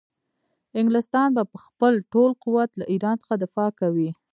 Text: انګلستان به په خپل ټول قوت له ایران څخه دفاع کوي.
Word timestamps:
انګلستان 0.79 1.27
به 1.35 1.43
په 1.51 1.57
خپل 1.65 1.93
ټول 2.11 2.31
قوت 2.43 2.69
له 2.79 2.85
ایران 2.93 3.15
څخه 3.21 3.33
دفاع 3.43 3.69
کوي. 3.79 4.09